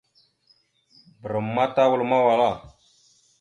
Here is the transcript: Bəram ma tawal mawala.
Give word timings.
Bəram 1.21 1.47
ma 1.55 1.63
tawal 1.75 2.01
mawala. 2.09 2.49